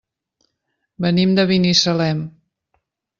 [1.05, 2.25] Venim de Binissalem.